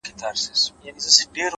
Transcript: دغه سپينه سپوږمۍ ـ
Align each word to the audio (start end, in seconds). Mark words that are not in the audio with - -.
دغه 0.21 0.31
سپينه 0.63 0.99
سپوږمۍ 1.15 1.39
ـ 1.47 1.49